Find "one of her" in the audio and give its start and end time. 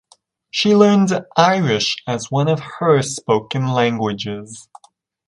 2.31-3.03